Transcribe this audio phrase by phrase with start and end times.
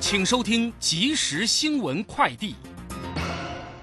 [0.00, 2.54] 请收听即时新闻快递。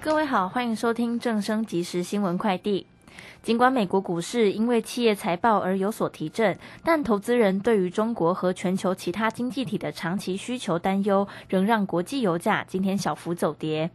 [0.00, 2.86] 各位好，欢迎收听正声即时新闻快递。
[3.42, 13.90] 尽管美国股市因为企业财报而有所提振，但投资人对于中国和全球其他经济体的长期需求担忧，仍让国际油价今天小幅走跌。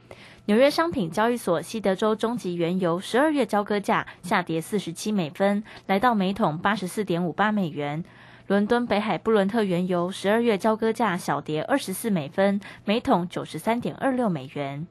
[0.46, 8.04] 纽约商品交易所西德州中级原油十二月交割价下跌四十七美分，来到每桶八十四点五八美元。
[8.52, 14.86] 伦敦北海布伦特原油十二月交割价小跌二十四美分，每桶九十三点二六美元。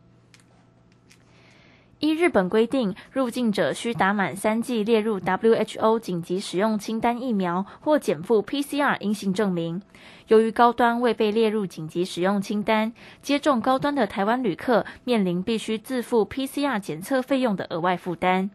[1.98, 9.83] 依日本规定，入境者需打满三剂列入 WHO 紧急使用清单疫苗或减负 PCR 阴性证明。
[10.28, 18.50] 由于高端未被列入紧急使用清单，接种高端的台湾旅客面临必须自付 PCR 检测费用的额外负担。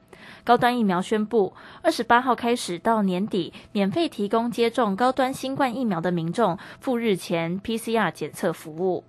[0.45, 9.03] 高端疫苗宣布，二十八号开始到年底，免费提供接种高端新冠疫苗的民众赴日前 PCR 检测服务。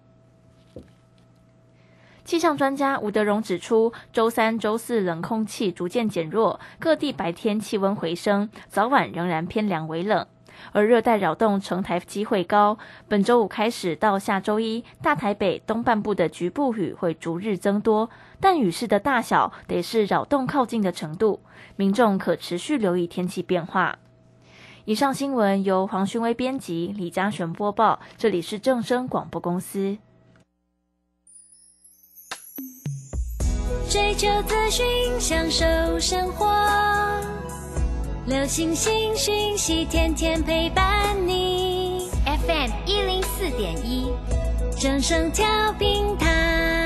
[2.25, 10.27] 气象专家吴德荣指出，周三、周四冷空气逐渐减弱，各地白天气温回升，早晚仍然偏凉为冷。
[10.73, 18.09] 而热带扰动成台机会高，本周五开始到下周一，大台北东半部的局部雨会逐日增多，
[18.41, 21.41] 但雨势的大小得是扰动靠近的程度，
[21.77, 23.99] 民众可持续留意天气变化。
[24.85, 29.99] 以上新闻由黄勋威编辑，李嘉璇播报，这里是正声广播公司。
[33.89, 34.85] 追求资讯，
[35.19, 35.65] 享受
[35.99, 36.47] 生活。
[38.27, 42.11] 流星星讯息，天天陪伴你。
[42.25, 44.13] FM 一零四点一，
[44.81, 45.47] 正声调
[45.79, 46.86] 平台。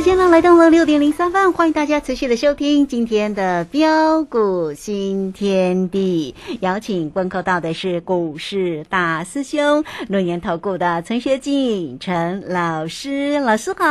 [0.00, 6.34] 时间呢来到了六点零三分，欢迎大家持续的收听今天的标股新天地。
[6.62, 13.84] 邀请观看到的是股市大师兄龙岩投顾的陈学进陈老师，老师好。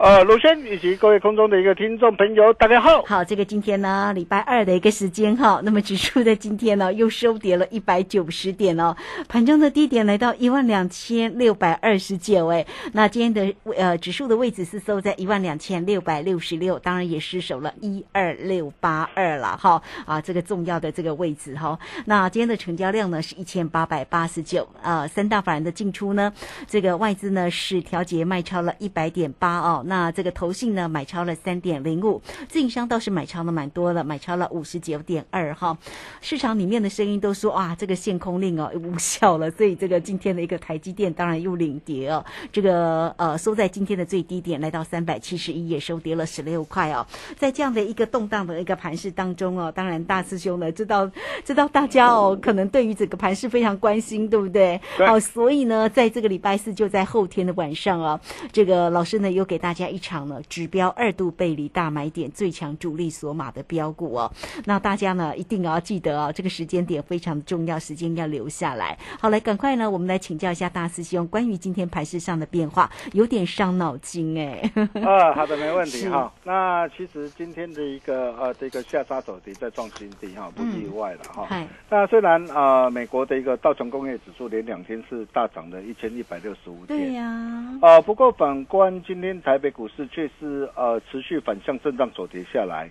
[0.00, 3.04] 呃，鲁轩以及各位空中的一个听众朋友，大家好。
[3.06, 8.96] 好，这个今天呢，礼拜二的一个时间哈，那么指数在今天呢又收跌了一百九十点哦，
[9.28, 15.00] 盘中的低点来到一万两千六百二十九哎，那今天的呃指数的位置是收。
[15.02, 21.78] 在一万两千六百六十六，当然也失守了一二六八二了哈啊，这个重要的这个位置哈。
[22.04, 26.32] 那今天的成交量呢是一千八百八十九啊，三大法人的进出呢，
[26.68, 35.76] 这个外资呢是调节卖超了一百点八哦，那这个投信呢买超了三点零五，自营商倒是买超的蛮多的，买超了五十九点二哈。
[36.20, 44.82] 市场里面的声音都说啊，这个限空令哦无效了，所以这个今天的一个台积电当然又领跌哦，这个呃收在今天的最低点来到。
[44.82, 47.06] 三百七十一也收跌了十六块哦，
[47.36, 51.10] 在这样的一个动荡的一个盘势当中哦，当然大师兄呢知道
[51.44, 54.80] 知道大家哦，可能对于整个盘势非常关心，对不对？
[54.98, 58.20] 哦，所以呢，在这个礼拜四就在后天的晚上啊，
[58.52, 64.32] 这个老师呢又给大家一场呢指标二度背离大买点最强主力索码的标股哦，
[64.64, 68.98] 那大家呢一定要记得啊，这个时间点非常重要，时间要留下来。
[69.20, 74.72] 好，来赶快呢，我们来请教一下大师兄关于今天盘势上的变化，有点伤脑筋哎。
[75.04, 76.10] 啊，好的，没问题是。
[76.10, 76.32] 哈。
[76.44, 81.46] 那其实今天的一个呃这个下杀走跌再创新低哈，不意外了哈。
[81.48, 92.90] 嗨，那虽然呃美国的一个道琼工业指数连两天是大涨了一千一百六十五点，对呀，呃，不过反观今天台北股市却是呃持续反向震荡走跌下来，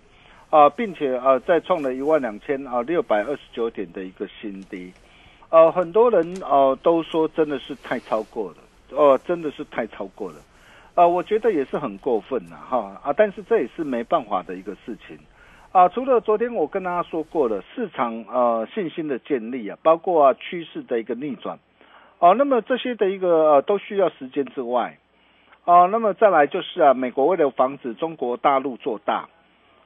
[0.49, 4.91] 啊、并且呃再创了一万两千啊六百二十九点的一个新低，
[5.49, 8.57] 呃，很多人呃都说真的是太超过了，
[8.97, 10.37] 哦、真的是太超过了，
[10.95, 15.17] 呃，我觉得也是很过分了哈啊，但是这也是没办法的一个事情。
[15.71, 21.57] 啊，除了昨天我跟大家说过了，市场呃信心的建立啊，包括啊趋势的一个逆转，
[22.19, 24.97] 哦、那么这些的一个呃都需要时间之外，
[25.63, 29.29] 哦、那么再来就是啊，美国为了防止中国大陆做大，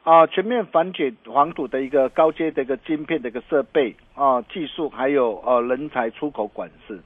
[0.04, 7.00] 啊，全面反解黄土的一个高阶的一个晶片的一个设备啊技术，还有呃人才出口管制，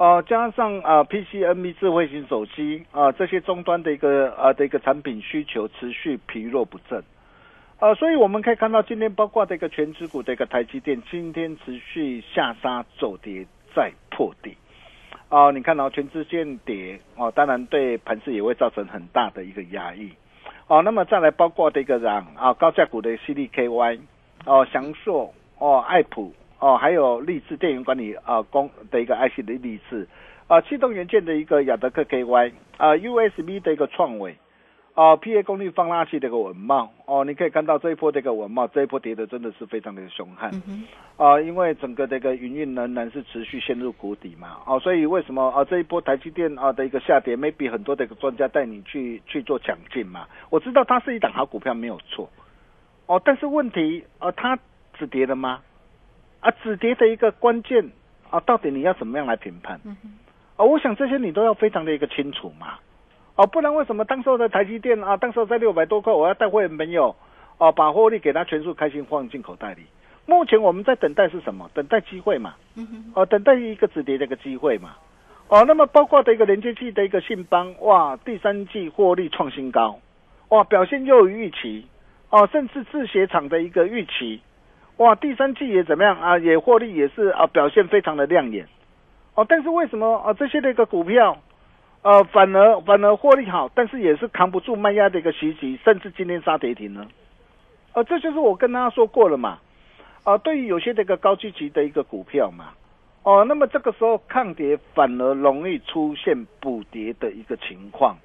[0.00, 7.04] 呃，加上啊 PCNB 智慧型手机啊这些终端的一个呃的一个产品需求持续疲弱不振。
[7.80, 13.44] 呃，所以我们可以看到，今天包括这个全指股的一个台积电，今天持续下杀走跌
[13.76, 14.56] 再破底。
[15.28, 20.10] 哦、你看到、全支线跌哦，当然对盘势也会造成很大的一个压抑。
[20.66, 24.00] 哦，那么再来包括这个让啊高价股的 CDKY
[24.46, 30.06] 哦，翔硕哦，爱普哦，还有立志电源管理啊公的一个 IC 的立志
[30.46, 34.36] 啊，气动元件的一个亚德克 KY 啊，USB 的一个创伟。
[34.92, 40.84] 啊，PA 功率放大器的一个文茂哦，你可以看到这一波这个文茂这一波跌的真的是非常的凶悍嗯
[41.16, 52.28] 啊、因为整个这个营运仍然是持续陷入谷底嘛哦，所以为什么啊这一波台积电啊的一个下跌，maybe 很多的一个专家带你去去做抢进嘛，我知道它是一档好股票没有错
[53.06, 54.58] 哦，但是问题啊它
[54.98, 55.60] 止跌了吗？
[56.40, 57.90] 啊止跌的一个关键
[58.30, 59.80] 啊到底你要怎么样来评判？
[60.56, 62.78] 哦，我想这些你都要非常的一个清楚嘛。
[63.36, 67.14] 哦，不然为什么当时候的台积电啊，当时候在六百多块，我要带会员朋友
[67.58, 69.82] 哦，把获利给他全数开心放进口袋里。
[70.26, 71.70] 目前我们在等待是什么？
[71.72, 72.54] 等待机会嘛，
[73.14, 74.96] 哦，等待一个止跌的一个机会嘛。
[75.48, 79.98] 哦，那么包括的一个连接器的一个信邦，哇，第三季获利创新高，
[80.50, 81.86] 哇，表现优于预期，
[82.28, 84.40] 哦，甚至制鞋厂的一个预期，
[85.00, 86.38] 哇，第三季也怎么样啊？
[86.38, 88.68] 也获利也是啊，表现非常的亮眼。
[89.34, 91.38] 哦，但是为什么啊这些的一个股票？
[92.02, 97.06] 呃，反而反而获利好，但是也是扛不住卖压的一个袭击，甚至今天杀跌停呢。
[97.94, 99.58] 呃，这就是我跟大家说过了嘛。
[100.24, 102.74] 啊、对于有些这个高基期的一个股票嘛，
[103.22, 108.18] 哦、那么这个时候抗跌反而容易出现补跌的一个情况。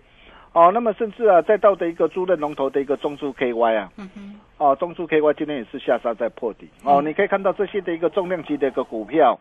[0.55, 6.69] 哦，那么甚至啊，再到的一个猪刃龙头的一个中枢 KY 啊，嗯哦，中枢 KY 今天也是下杀在破底。
[6.83, 9.37] 哦，你可以看到这些的一个重量级的一个股票。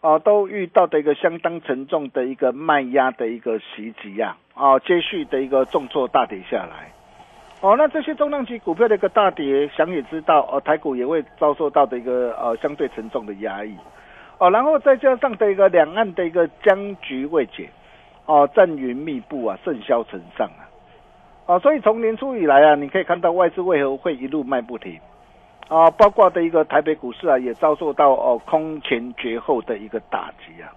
[0.00, 6.92] 啊，都遇到的一个相当沉重的一个卖压的一个袭击呀、啊，啊，接续的一个重挫大跌下来，
[7.60, 13.74] 哦，那这些重量级股票的一个大跌，想也知道，哦，台股也会遭受到的一个呃相对沉重的压抑，
[14.38, 17.68] 哦，然后再加上的一个两岸的一个僵局未解，
[18.28, 20.62] 哦，战云密布啊，甚嚣尘上啊，
[21.46, 25.00] 哦，所以从年初以来啊，你可以看到外资为何会一路卖不停。
[25.68, 30.72] 啊，包括的一个台北股市啊，也遭受到哦空前绝后的一个打击啊，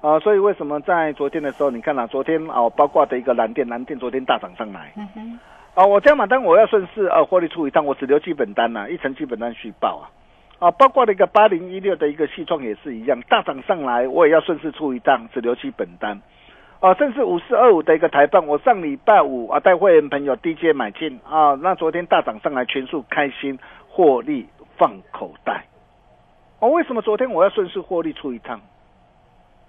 [0.00, 4.92] 啊，所以为什么在昨天的时候，你看啊，昨天哦，包括的一个蓝电，蓝电昨天大涨上来，
[5.74, 10.10] 啊，我加码单我要顺势啊获利出一趟，我只留基本单呐、一层基本单续报啊，
[10.58, 16.20] 啊，包括的一个八零一六的一个系创也是一样，大涨上来我也要顺势出一档，只留基本单。
[16.80, 24.46] 啊，甚至五四二五的一个台棒，我上礼拜五啊带会员朋友低阶买进啊，那昨天大涨上来，全数开心获利
[24.78, 25.66] 放口袋。
[26.58, 28.58] 哦，为什么昨天我要顺势获利出一趟？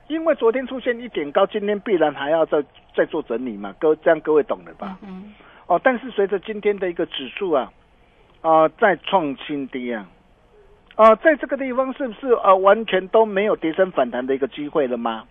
[0.08, 2.64] 因为昨天出现一点高，今天必然还要再
[2.96, 4.98] 再做整理嘛，各这样各位懂了吧？
[5.02, 5.34] 嗯
[5.68, 7.72] 哦，但是随着今天的一个指数啊，
[8.42, 10.08] 啊、再创新低啊，
[10.96, 15.26] 啊、在这个地方是不是呃完全都没有跌升反弹的一个机会了吗？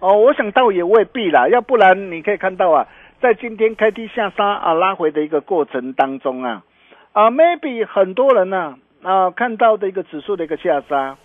[0.00, 2.86] 哦，我想倒也未必啦，要不然你可以看到啊，
[3.20, 6.62] 在今天开低下杀啊拉回的一个过程当中啊，
[7.12, 11.16] 啊 maybe 很多人呢啊看到的一个指数的一个下杀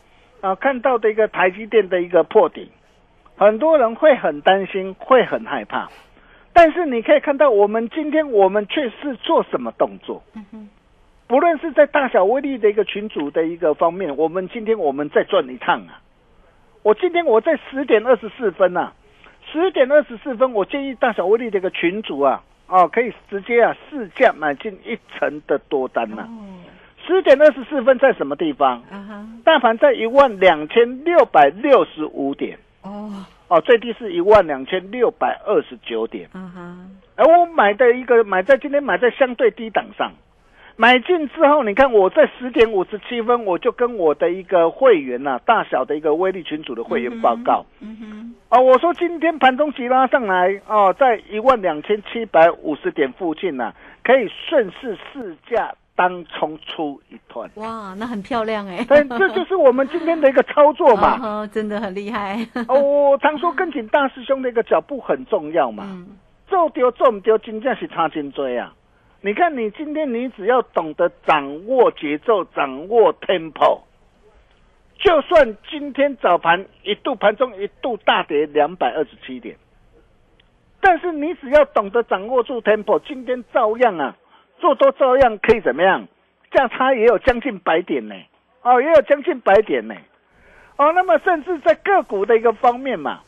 [0.41, 2.71] 啊，看到的一个台积电的一个破底，
[3.37, 5.87] 很多人会很担心，会很害怕。
[6.51, 10.21] 但是你可以看到，我们今天我们却是做什么动作？
[11.25, 16.01] 不论是在大小威力的一个群组的一个方面，我们今天我们再转一趟啊！
[16.83, 18.91] 我今天我在十点二十四分啊，
[19.49, 26.27] 十点二十四分，我建议大小威力的一个群主啊，哦，可以直接啊试价买进一成的多单呐、
[27.07, 28.83] 十点二十四分在什么地方？
[28.91, 36.29] 啊哈，大盘在一万两千六百六十五点，哦，哦，最低是一万两千六百二十九点。
[36.33, 36.77] 啊哈，
[37.15, 40.11] 而我买的一个买在今天买在相对低档上，
[40.75, 53.71] 买进之后，你看我在十点五十七分，我就跟我的一个会员呐、大小的一个威力群组的会员报告，嗯哼，哦，我说今天盘中急拉上来哦，在一万两千七百五十点附近呢、
[54.03, 57.47] 可以顺势试价当冲出一团。
[57.55, 58.83] 哇，那很漂亮哎。
[58.89, 61.19] 但这就是我们今天的一个操作嘛。
[61.21, 62.39] 哦，真的很厉害。
[62.67, 65.83] 哦，我常说跟紧大师兄的一个脚步很重要嘛。
[65.85, 68.73] 嗯，做丢做唔丢，真正是差真多啊！
[69.25, 73.79] 你看，你今天你只要懂得掌握节奏，掌握 tempo，
[74.99, 79.55] 就算今天早盘一度盘中一度大跌两百二十七点，
[80.81, 84.17] 但是你只要懂得掌握住 tempo，今天照样啊，
[84.59, 86.05] 做多照样可以怎么样？
[86.51, 88.15] 价差也有将近百点呢，
[88.61, 89.95] 哦，也有将近百点呢，
[90.75, 93.21] 哦，那么甚至在个股的一个方面嘛，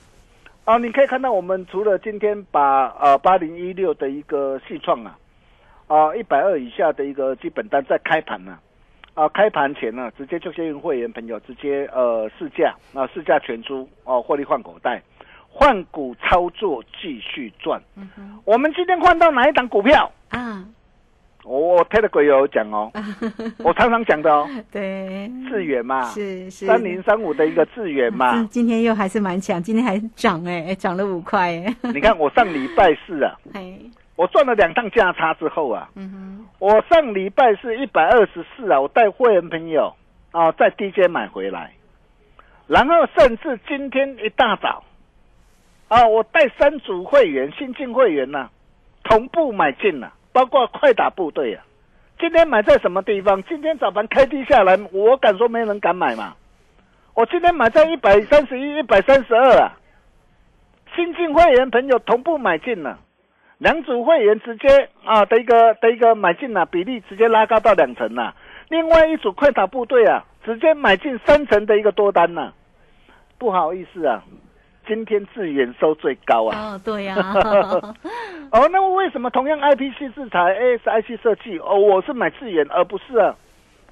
[0.66, 5.18] 啊，你可以看到，我们除了今天把呃八零一六的一个细创啊，
[5.88, 8.58] 啊一百二以下的一个基本单在开盘呢、
[9.14, 15.02] 啊，开盘前呢、直接就先用会员朋友直接呃试价啊试价全租哦、获利换口袋，
[15.50, 17.82] 换股操作继续赚。
[17.96, 18.40] 嗯哼。
[18.46, 20.12] 我们今天换到哪一档股票？
[20.30, 20.66] 啊，
[21.44, 22.92] 我我 Telegram 有讲哦，
[23.64, 26.66] 我常常讲的哦，对，智远嘛，是是。
[26.66, 28.34] 三零三五的一个智远嘛。
[28.34, 31.76] 今， 今天又还是蛮强，今天还涨哎，涨了五块哎。
[31.94, 33.78] 你看我上礼拜四啊， 哎，
[34.16, 35.90] 我赚了两趟价差之后啊。
[35.96, 39.94] 嗯哼，我上礼拜是一百二十四啊，我带会员朋友
[40.32, 41.74] 啊在 D J 买回来，
[42.68, 44.84] 然后甚至今天一大早
[45.88, 48.50] 啊，我带三组会员新进会员呐、
[49.04, 51.64] 同步买进了、包括快打部队啊。
[52.18, 53.44] 今天买在什么地方？
[53.44, 56.34] 今天早盘开低下来，我敢说没人敢买嘛。
[57.14, 59.78] 我今天买在一百三十一、一百三十二啊，
[60.96, 62.98] 新进会员朋友同步买进了。
[63.58, 68.34] 两组会员直接啊的一个的一个买进啊，比例直接拉高到两成呐、
[68.70, 72.52] 另外一组快打部队啊，直接买进三成的一个多单呐、
[73.38, 74.24] 不好意思啊，
[74.88, 76.74] 今天智远收最高啊。
[76.74, 77.16] 哦，对呀，
[78.52, 83.36] 哦，那么为什么同样 IPC 制裁 ASIC 设计哦，我是买智远而不是啊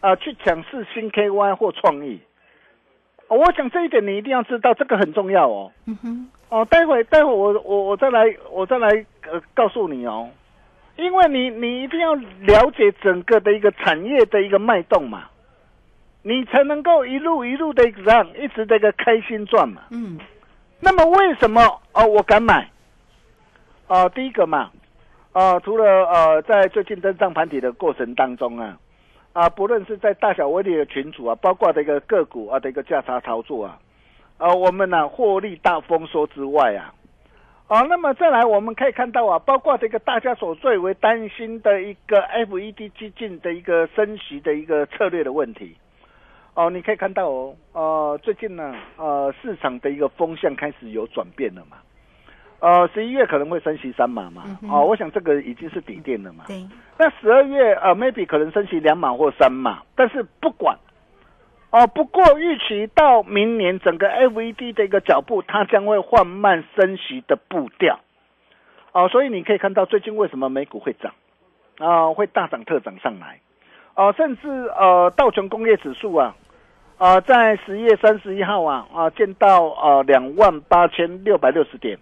[0.02, 2.20] 啊去抢市新 KY 或创意？
[3.28, 5.72] 哦我想这一点你一定要知道，这个很重要哦。
[5.86, 8.90] 嗯哼，哦，待会待会我我我再来我再来
[9.32, 10.30] 呃告诉你哦，
[10.98, 15.24] 因为你你一定要了解整个的一个产业的一个脉动嘛，
[16.22, 19.82] 你才能够一路一路的这样一直这个开心赚嘛。
[19.90, 20.20] 嗯，
[20.80, 21.62] 那么为什么
[21.94, 22.70] 哦我敢买？
[23.88, 24.72] 哦，第一个嘛，
[25.34, 28.78] 呃，除了呃在最近登上盘底的过程当中啊，
[29.34, 33.80] 啊，不论是在大小威力的群组啊，包括的一个个股啊的一个价差操作啊，
[34.38, 36.94] 啊，我们呢、获利大丰收之外啊，
[37.68, 45.76] 啊，那么再来我们可以看到啊，包括这个大家所最为担心的一个 FED 激进的一个升息的一个策略的问题。
[46.54, 51.78] 哦，你可以看到哦，呃，最近呢，呃，市场的一个风向开始有转变了嘛。
[52.64, 56.46] 呃，十一月可能会升息三码嘛，哦，我想这个已经是底垫了嘛。
[56.48, 56.66] 对，
[56.98, 60.78] 那十二月呃，maybe 可能升息两码或三码，但是不管，
[61.72, 68.00] 哦，不过预期到明年整个 FED 的一个脚步，它将会缓慢升息的步调，
[68.94, 71.12] 哦，所以你可以看到最近为什么美股会涨，
[71.80, 73.42] 啊、会大涨特涨上来，
[73.96, 76.34] 哦、甚至呃道琼工业指数啊，
[76.98, 82.00] 啊、在十月三十一号啊啊见到呃两万八千六百六十点。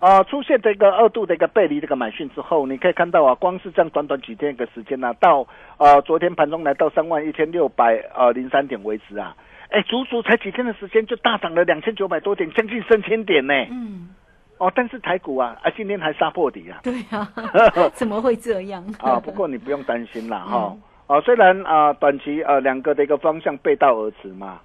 [0.00, 9.36] 啊、出现这个二度的一个背离这个买讯之后，你可以看到啊，光是这样短短几天一个时间呢、到呃昨天盘中来到三万一千六百呃零三点为止啊，
[9.68, 13.52] 哎，足足才几天的时间就大涨了两千九百多点，将近三千点呢。
[13.70, 14.08] 嗯，
[14.56, 16.80] 哦，但是台股啊，啊今天还杀破底啊。
[16.82, 17.28] 对啊，
[17.92, 18.82] 怎么会这样？
[19.00, 20.72] 啊，不过你不用担心啦哈。
[20.74, 24.60] 嗯啊，虽然啊短期呃两个的一个方向背道而驰嘛，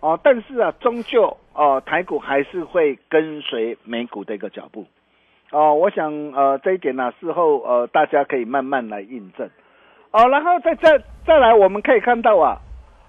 [0.00, 4.86] 哦、但是啊终究哦、台股还是会跟随美股的一个脚步。
[5.52, 9.48] 哦、我想呃这一点呢、事后呃大家可以慢慢来印证。
[10.10, 12.60] 哦、然后再再再来，我们可以看到啊。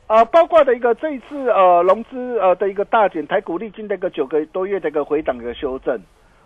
[0.07, 5.99] 呃，包括的一个这一次呃融资呃的一个大减，台股历经的一个九个多月的一个回档的修正，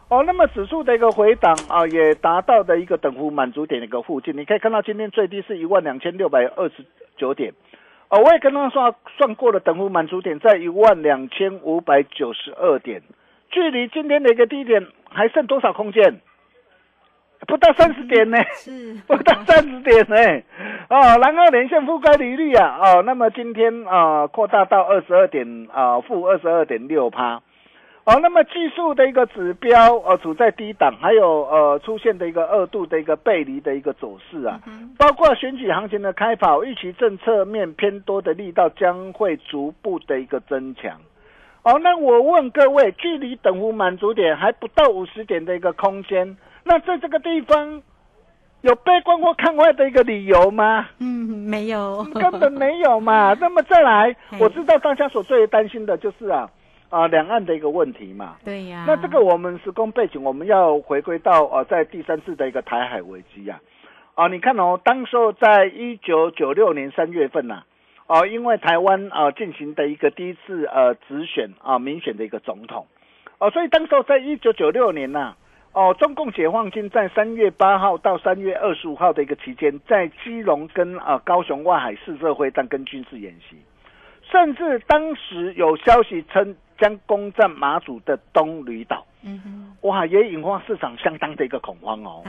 [0.08, 4.34] 哦，那么指数的一个回档啊，也达到的一个等幅满足点的一个附近。
[4.38, 6.86] 你可以看到今天最低是一万两千六百二十
[7.18, 7.52] 九点，
[8.10, 13.04] 哦，我也跟他算算过了，等幅满足点在一万两千五百九十二点，
[13.52, 16.20] 距离今天的一个低点还剩多少空间？
[17.48, 18.38] 不到三十点呢。
[18.56, 20.16] 是 不到三十点呢、
[20.90, 27.42] 哦，然后连线覆盖利率啊，哦，那么今天啊、扩大到二十二点啊，负二十二点六趴，
[28.10, 34.60] 哦，那么技术的一个指标呃处在低档，还有呃出现的一个二度的一个背离的一个走势啊，
[34.98, 41.00] 包括选举行情的开跑，预期政策面偏多的力道将会逐步的一个增强。
[41.62, 47.80] 哦，那我问各位，距离等幅满足点还不到五十点的一个空间，那在这个地方
[48.62, 50.88] 有悲观或看坏的一个理由吗？
[50.98, 51.06] 嗯，
[51.48, 53.36] 没有，根本没有嘛。
[53.40, 56.50] 那么再来，我知道大家所最担心的就是啊。
[56.90, 58.84] 啊，两岸的一个问题嘛，对呀。
[58.88, 63.60] 那这个我们时空背景，我们要回归到呃，在第三次的一个台海危机呀，
[64.16, 67.62] 啊，你看哦，当时候在一九九六年三月份呐，
[68.08, 72.88] 哦，因为台湾啊进行的一个第一次呃直选啊民选的一个总统，
[73.38, 75.36] 哦，所以当时候在一九九六年呐，
[75.74, 83.58] 哦，中共解放军在三月八号到三月二十五号的一个期间，在基隆跟啊高雄外海试射会战跟军事演习，
[84.32, 86.56] 甚至当时有消息称。
[86.80, 92.24] 将攻占马祖的东吕岛，嗯哼，哇，也引发市场相当的一个恐慌哦。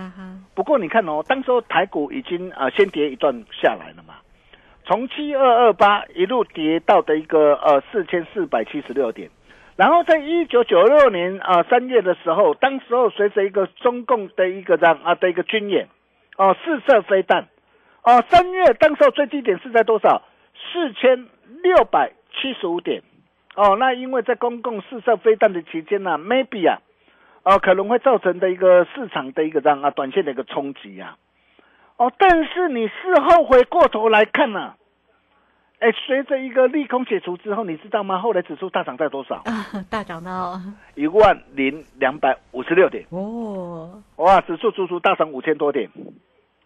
[0.55, 4.15] 不过你看哦，当时候台股已经呃先跌一段下来了嘛，
[4.85, 9.31] 从七二二八一路跌到的一个呃四千四百七十六点，
[9.77, 15.89] 然后在一九九六年啊三月的时候，当时候随着一个中共的一个这样啊的一个军演，
[16.37, 17.47] 哦试射飞弹，
[18.03, 20.23] 哦三月当时候最低点是在多少？
[20.73, 21.27] 四千
[21.63, 23.03] 六百七十五点。
[23.57, 26.81] 哦，那因为在公共试射飞弹的期间呢，maybe 啊，
[27.43, 31.17] 哦，可能会造成的一个市场的一个这样啊短线的一个冲击呀，
[31.97, 34.75] 哦，但是你事后回过头来看呢，
[35.81, 38.19] 哎，随着一个利空解除之后，你知道吗？
[38.21, 39.43] 后来指数大涨在多少？
[39.91, 40.59] 大涨到
[40.95, 45.91] 一万零两百五十六点哦，哇，指数足足大涨五千多点，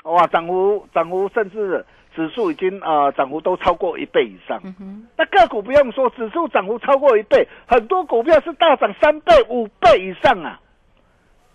[0.04, 1.84] 哇，涨幅涨幅甚至。
[2.14, 10.60] 指数已经啊涨幅都超过一倍以上，嗯那个股不用说，指数涨幅超过一倍，很多股票是大涨三倍、五倍以上啊。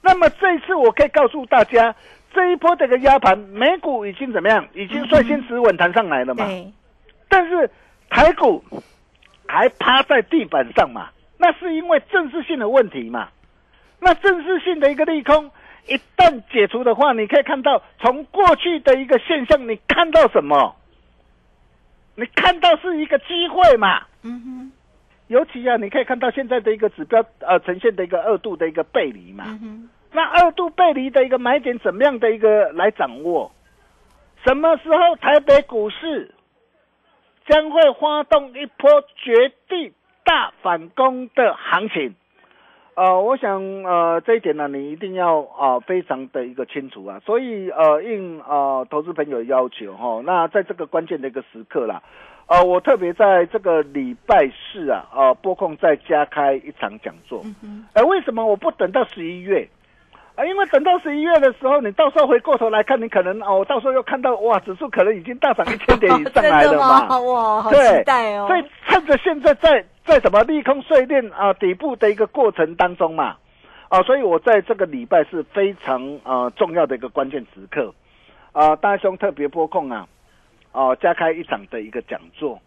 [0.01, 1.95] 那么这一次我可以告诉大家，
[2.33, 4.67] 这一波这个压盘，美股已经怎么样？
[4.73, 6.45] 已经率先止稳弹上来了嘛。
[7.29, 7.71] 但是
[8.09, 8.61] 台股
[9.47, 11.07] 还趴在地板上嘛？
[11.37, 13.29] 那是因为政治性的问题嘛？
[14.01, 15.49] 那政治性的一个利空。
[15.88, 20.75] 一旦解除的话，你可以看到从过去的一个现象，你看到什么？
[22.15, 24.01] 你看到是一个机会嘛？
[24.23, 24.71] 嗯哼。
[25.27, 29.45] 尤其啊，你可以看到现在的一个指标，呃，呈现的一个二度的一个背离嘛。
[29.47, 29.89] 嗯哼。
[30.12, 33.51] 那二度背离的一个买点怎么样的一个来掌握？
[34.43, 36.34] 什么时候台北股市
[37.47, 42.15] 将会发动一波绝地大反攻的行情？
[42.99, 52.03] 呃，我想呃这一点呢，你一定要啊非常的一个清楚啊，所以呃应呃投资朋友要求哈，那在这个关键的一个时刻啦，
[52.47, 57.41] 呃我特别在这个礼拜四啊，呃拨空再加开一场讲座，
[57.93, 59.69] 哎为什么我不等到十一月？
[60.39, 67.02] 啊，因为等到十一月的时候，你到时候回过头来看，你可能哦，到时候又看到哇，指数可能已经大涨一千点以上来了嘛。
[67.19, 68.47] 哇，好期待哦！
[68.47, 73.36] 所以趁着现在在在什么利空碎裂啊底部的一个过程当中嘛，
[73.89, 77.93] 啊，所以我在这个礼拜是非常啊重要的一个关键时刻
[78.54, 80.08] 啊，大兄特别拨控啊，
[80.71, 82.58] 哦，加开一场的一个讲座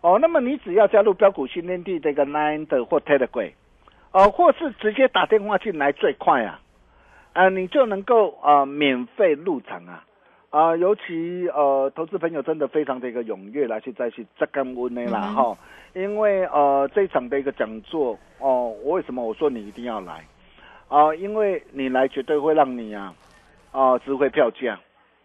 [0.00, 3.52] 哦，那么你只要加入标股训练地这个 Nine 的或 Telegram，
[4.12, 6.58] 哦，或是直接打电话进来最快啊。
[7.38, 10.04] 啊，你就能够啊免费入场啊，
[10.50, 15.56] 啊，尤其呃投资朋友真的非常的一个踊跃来去再去这干温的啦哈，
[15.94, 20.24] 因为呃这场的一个讲座哦，我为什么我说你一定要来
[20.88, 21.14] 啊？
[21.14, 23.14] 因为你来绝对会让你啊
[23.70, 24.80] 啊值回票价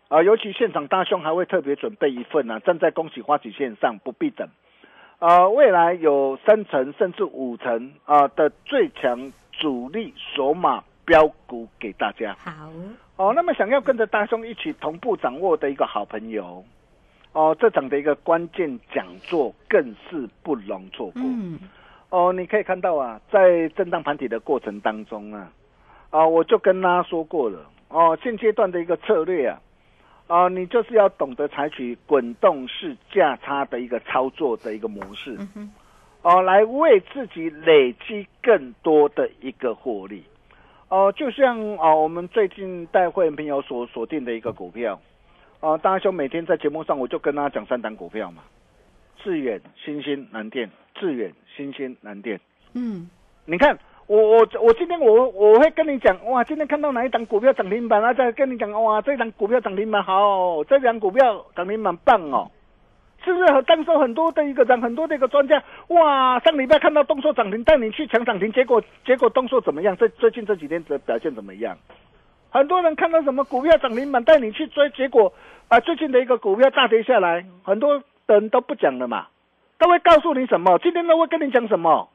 [0.09, 4.47] 啊，尤其现场大兄还会特别准备一份呢，站在恭喜花旗线上不必等
[5.17, 10.83] 啊，未来有三成甚至五成啊的最强主力索马。
[11.05, 12.69] 标股给大家好
[13.15, 16.63] 哦，那么想要跟着大兄一起同步掌握的一个好朋友
[17.33, 21.21] 哦，这场的一个关键讲座更是不容错过。
[21.23, 21.59] 嗯，
[22.09, 25.51] 哦，你可以看到啊，在震荡盘体的过程当中啊，
[26.09, 29.61] 啊，我就跟他说过了哦，现阶段的一个策略啊，
[30.27, 35.37] 啊，你就是要懂得采取滚动式价差的一个操作的一个模式，
[36.21, 40.23] 哦，来为自己累积更多的一个获利。
[40.93, 45.01] 哦，就像啊，我们最近带会员朋友所锁定的一个股票，
[45.59, 48.43] 啊，大兄每天在节目上我就跟他讲三档股票嘛，
[49.17, 52.39] 致远、新兴、南电，致远、新兴、南电。
[52.75, 53.09] 嗯，
[53.45, 53.75] 你看
[54.05, 58.13] 我我我今天我我会跟你讲哇，今天看到哪一档股票涨停板啊？
[58.13, 62.51] 再跟你讲哇，这档股票涨停板好，这档股票涨停板棒哦，
[63.23, 63.61] 是不是？
[63.63, 69.95] 当时很多的一个人，很多的一个专家，哇，上礼拜看到动作涨停，带你去抢涨停，结果结果动作怎么样？
[69.95, 71.77] 最最近这几天的表现怎么样？
[72.51, 75.33] 很多人看到什么股票涨停板带你去追，结果
[75.69, 79.27] 啊，最近的一个股票大跌下来，很多人都不讲了嘛，
[79.79, 80.77] 都会告诉你什么？
[80.79, 82.09] 今天都会跟你讲什么？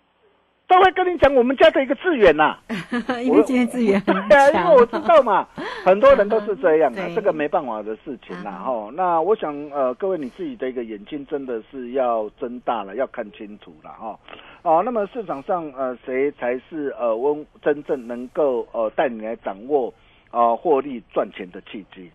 [0.68, 2.58] 都会跟你讲我们家的一个资源呐，
[3.24, 5.48] 因为今天资源很对啊，因为我知道嘛，
[5.82, 8.90] 很多人都是这样啊对，这个没办法的事情啦啊哈。
[8.94, 14.18] 那我想呃，各位你自己的一个眼睛真的是要睁大了，要看清楚了哈。
[14.62, 19.92] 哦，那么市场上呃，谁才是呃温真正能够呃带你来掌握
[20.30, 22.10] 呃获利赚钱的契机？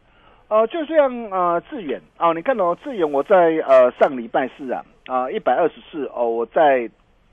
[0.50, 3.36] 呃，就像呃致远哦，你看哦，致远我在
[3.68, 6.88] 呃上礼拜四啊啊一百二十四哦，我再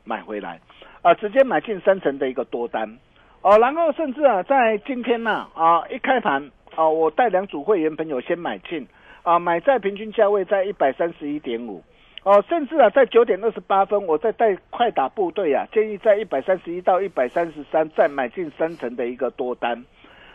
[0.04, 0.59] 买回来
[1.02, 2.98] 啊、直接买进三成的一个多单
[3.42, 8.86] 哦，然后甚至啊在今天呢啊一开盘啊，我带两组会员朋友先买进
[9.22, 11.82] 啊，买在平均价位在一百三十一点五。
[12.22, 19.82] 哦，甚至啊，在九点二十八分，我再带快打部队啊，建议在一百三十一到一百三十三再买进三成的一个多单。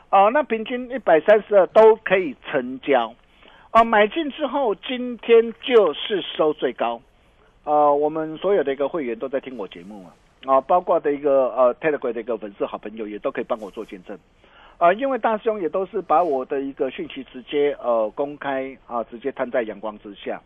[0.09, 3.13] 哦，那平均一百三十二都可以成交。
[3.71, 6.99] 哦，买进之后，今天就是收最高。
[7.65, 10.09] 呃，我们所有的一个会员都在听我节目嘛，
[10.45, 14.17] 啊，包括的一个呃 Telegram 的一个粉丝好朋友也都可以帮我做见证。
[14.77, 20.41] 啊、因为大师兄也都是把我的一个讯息直接呃公开啊、直接摊在阳光之下。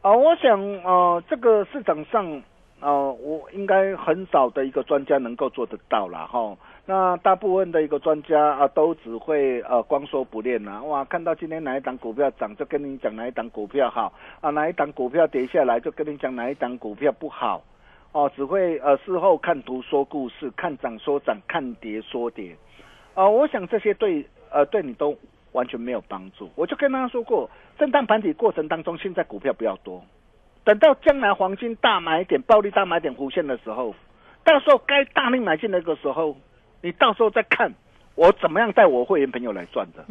[0.00, 2.42] 啊、我想呃这个市场上
[2.80, 6.56] 呃我应该很少的一个专家能够做得到啦哈。
[6.86, 17.62] 那大部分的一个专家啊，都只会呃光说不练呐、哇，看到今天哪一档股票涨，就跟你讲哪一档股票好啊，哪一档股票跌下来，就跟你讲哪一档股票不好。
[18.12, 22.54] 哦，只会呃事后看图说故事，看涨说涨，看跌说跌。
[23.14, 25.16] 啊、我想这些对呃对你都
[25.52, 26.50] 完全没有帮助。
[26.54, 27.48] 我就跟大家说过，
[27.78, 30.02] 震荡盘底过程当中，现在股票不要多，
[30.64, 33.94] 等到将来黄金大买点、暴利大买点弧线的时候，
[34.44, 36.36] 到时候该大力买进那个时候，
[36.82, 37.72] 你到时候再看
[38.14, 40.04] 我怎么样带我会员朋友来赚的。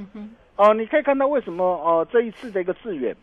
[0.55, 3.15] 哦、你可以看到为什么哦、这一次的一个资源，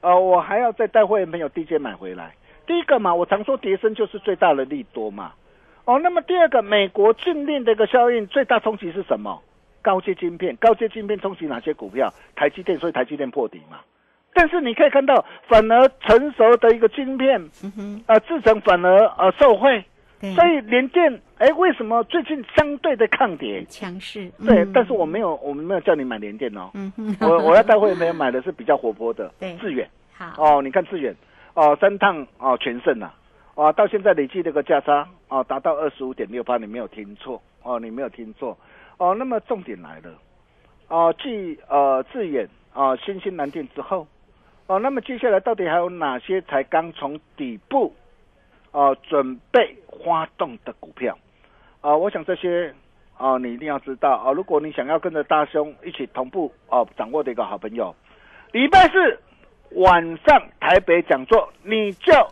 [0.00, 2.34] 呃，我还要再带会员朋友低阶买回来。
[2.66, 5.32] 第一个嘛，我常说跌升就是最大的利多嘛。
[5.84, 9.42] 哦，那么第二个，美国禁令的一个效应最大冲击是什么？
[9.82, 12.12] 高阶晶片，高阶晶片冲击哪些股票？
[12.36, 13.78] 台积电，所以台积电破底嘛。
[14.32, 17.50] 但是你可以看到，反而成熟的一个晶片，
[18.06, 19.84] 呃，制成反而呃受惠，
[20.20, 23.62] 所以联电，哎，为什么最近相对的抗跌？
[23.68, 29.86] 强势，对，嗯但是我没有，我们没有叫你买联电哦，嗯哼，我我要带会员朋友买的是比较活泼的对致远。
[30.14, 31.14] 好，哦，你看致远，
[31.54, 33.14] 哦，三趟哦全胜了，
[33.54, 38.56] 哦，到现在累计这个价差哦达到二十五点六八，你没有听错哦，你没有听错
[38.96, 39.14] 哦。
[39.14, 40.14] 那么重点来了，
[40.88, 44.06] 哦，继呃致远啊新兴蓝电之后，
[44.66, 47.94] 哦，那么接下来到底还有哪些才刚从底部
[48.70, 51.16] 哦准备发动的股票？
[51.82, 52.72] 啊、我想这些
[53.18, 57.94] 啊、你一定要知道啊、如果你想要跟着大兄一起同步哦、掌握的一个好朋友，
[58.52, 59.18] 礼拜四
[59.74, 62.28] 晚上台北讲座，你叫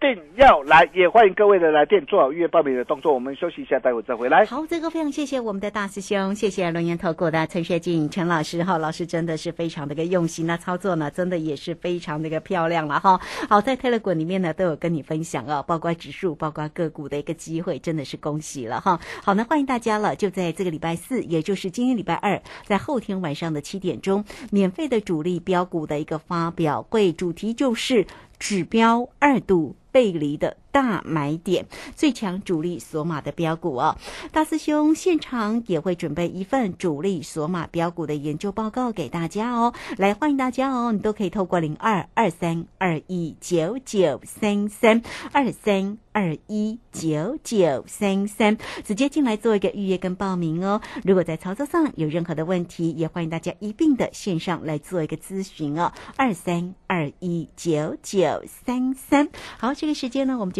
[0.00, 3.12] 定要来，也欢迎各位的来电做好预约报名的动作。
[3.12, 4.46] 我们休息一下，待会再回来。
[4.46, 13.20] 好，这个非常谢谢我们的大师兄，谢谢龙岩投顾的陈学静陈老师哈，老师真的是非常的个用心，那操作呢真的也是非常的一个漂亮了哈。
[13.50, 18.98] 好，在 Telegram 里面呢都有跟你分享啊，包括指数，包括个股的一个机会，真的是恭喜了哈。
[19.22, 28.06] 好，那欢迎大家了，就在这个礼拜四，也就是今天礼拜二，在后天晚上的七点钟，免费的主力标股的一个发表会，主题就是
[28.40, 33.96] 指标二度背离的大买点，最强主力索马的标股哦。
[34.32, 45.02] 大师兄现场也会准备一份主力索马标股的研究报告给大家哦，来欢迎大家哦，你都可以透过零二二三二一九九三三
[45.32, 50.80] 二三二一九九三三直接进来做一个预约跟报名哦。
[51.04, 59.28] 如果在操作上有任何的问题，也欢迎大家一并的线上来做一个咨询哦，二三二一九九三三。
[59.58, 60.59] 好，这个时间呢，我们就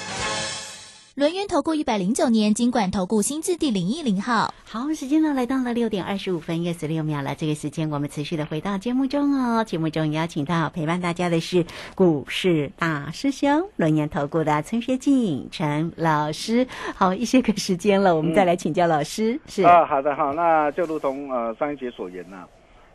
[1.13, 4.53] 轮源投顾一百零九年金管投顾新字第零一零号。
[4.63, 7.35] 好，时间呢来到了六点二十五分又十六秒了。
[7.35, 9.61] 这个时间我们持续的回到节目中哦。
[9.61, 16.65] 节目中邀请到陪伴大家的是股市大师兄轮研投顾的陈学进陈老师。
[16.95, 19.37] 好，一些个时间了，我们再来请教老师。
[19.47, 22.45] 是啊，好的，好，那就如同呃上一节所言呐、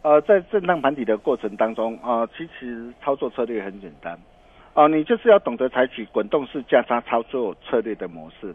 [0.01, 4.19] 呃，在震荡盘底的过程当中啊、呃其实操作策略很简单，
[4.77, 8.55] 哦、你就是要懂得采取滚动式价差操作策略的模式，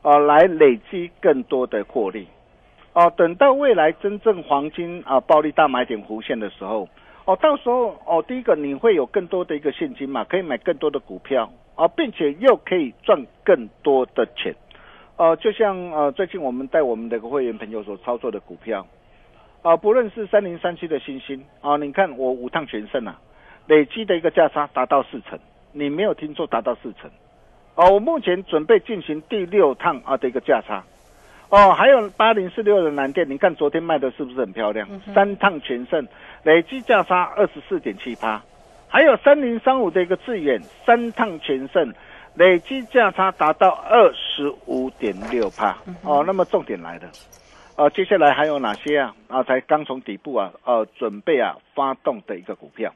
[0.00, 2.26] 哦、来累积更多的获利，
[2.94, 6.88] 哦、等到未来真正黄金啊、暴利大买点弧线的时候，
[7.26, 14.54] 哦，到时候哦，第一个你会有更多的一个现金嘛，可以买更多的股票，啊、并且又可以赚更多的钱。
[15.18, 18.86] 呃，就像呃，最近我们带我们的一个会员朋友所操作的股票，
[19.60, 23.20] 啊、不论是三零三七的星星啊、你看我五趟全胜啊，
[23.66, 25.38] 累积的一个价差达到四成，
[25.72, 27.10] 你没有听错，达到四成。
[27.74, 30.82] 哦，我目前准备进行第六趟啊的一个价差。
[31.50, 34.88] 哦，还有八零四六的南电，你看昨天卖的是不是很漂亮？
[35.14, 36.06] 三趟全胜，
[36.42, 38.42] 累计价差二十四点七八。
[38.88, 41.92] 还有三零三五的一个致远，三趟全胜，
[42.34, 45.78] 累计价差达到二十五点六帕。
[46.02, 47.08] 哦，那么重点来了，
[47.76, 49.14] 呃，接下来还有哪些啊？
[49.28, 52.92] 啊，才刚从底部啊，呃，准备啊发动的一个股票。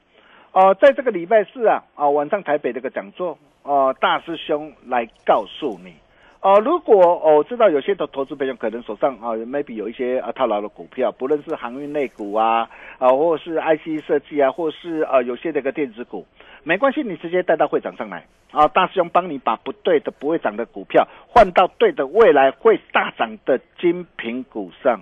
[0.53, 5.95] 呃，在这个礼拜四啊，啊晚上台北这个讲座，呃，大师兄来告诉你，
[6.41, 16.27] 呃，如果我、知道有些的投资朋友可能手上啊、maybe 有一些啊套牢的股票，不论是航运类股啊，啊或是 IC 设计啊，或是呃有些这个电子股，
[16.65, 25.01] 没关系，你直接带到会长上来啊，大师兄帮你把不对的不会涨的股票换到对的未来会大涨的精品股上。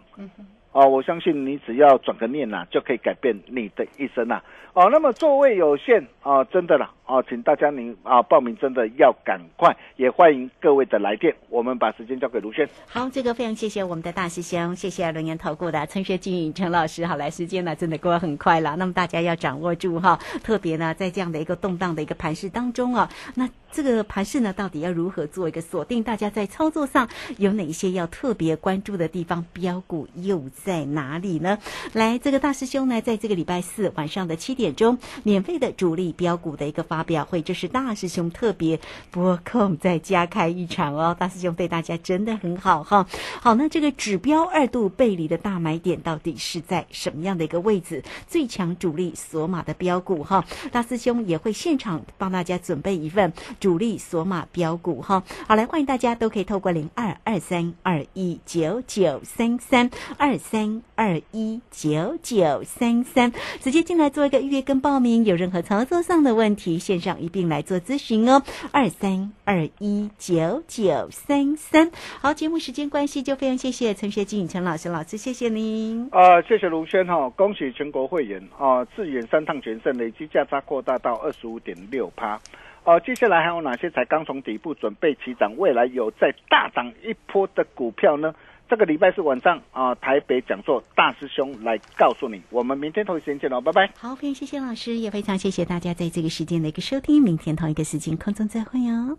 [0.72, 4.40] 哦，我相信你只要转个念呐、就可以改变你的一生呐、
[4.72, 11.34] 哦，那么座位有限啊、真的啦啊、请大家您啊报名真的要赶快，也欢迎各位的来电。
[11.48, 12.68] 我们把时间交给卢轩。
[12.86, 17.04] 好，这个非常谢谢我们的大师兄，谢谢轮研投顾的陈学进陈老师。
[17.04, 26.00] 好，来时间呢真的过得很快了，那么大家要掌握住哈，特别呢在这样的一个动荡的一个盘势当中啊，那这个盘势呢到底要如何做一个锁定？
[26.04, 29.44] 大家在操作上有哪一些要特别关注的地方？
[29.52, 31.58] 标股又在哪里呢？
[31.92, 38.78] 来，这个大师兄呢，在这个礼拜四晚上的七点钟，免费的主力标股的一个发表会，这是大师兄特别
[39.10, 41.16] 拨空再加开一场哦。
[41.18, 43.06] 大师兄对大家真的很好哈。
[43.40, 48.02] 好，那这个指标二度背离的大买点到底是在什么样的一个位置？
[48.26, 55.22] 最强主力索马的标股哈，大师兄也会现场帮大家准备一份主力索马标股哈。
[55.46, 65.24] 好，来欢迎大家都可以透过零二二三二一九九三三二三二一九九三三，直接进来做一个预约跟报名。
[65.24, 68.42] 有任何操作上的问题，线上一并来做咨询哦。
[68.72, 71.92] 二三二一九九三三。
[72.20, 76.08] 好，节目时间关系，就非常谢谢陈学进陈老师老师，谢谢您。
[76.10, 82.40] 啊，谢谢卢轩哈、恭喜全国会员啊，自远三趟全胜，累计价差扩大到二十五点六趴。
[82.82, 88.34] 哦、接下来还有哪些才刚从底部准备起涨，未来有再大涨一波的股票呢？
[88.70, 92.40] 这个礼拜四晚上啊、台北讲座大师兄来告诉你。
[92.50, 93.92] 我们明天同一时间见喽，拜拜。
[93.98, 97.20] 好，非常谢谢老师，也非常谢谢大家在这个时间的一个收听。
[97.20, 99.18] 明天同一个时间空中再会哦。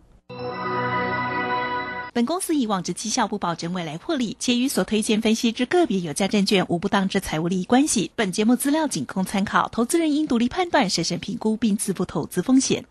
[2.14, 8.10] 本公司以往之绩效不保证未来获利，且与所推荐分析之个别有价证券无不当之财务利益关系。
[8.16, 12.86] 本节目资料仅供参考，投资人应独立判断、审慎评估并自负投资风险。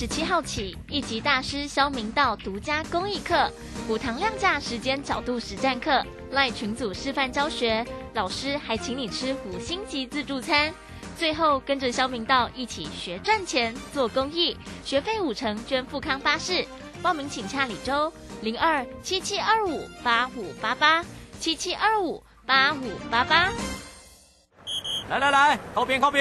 [0.00, 3.52] 十七号起，一级大师肖明道独家公益课，
[3.86, 10.72] 五堂量价时间角度实战课，赖群组示范教学，老师还请你吃五星级自助餐。
[11.18, 16.66] 最后跟着肖明道一起学赚钱、做公益，学费五成捐富康巴士。
[17.02, 18.10] 报名请洽李周
[18.40, 21.04] 零二七七二五八五八八
[21.38, 23.52] 七七二五八五八八。
[25.10, 26.18] 来来来，靠边靠边。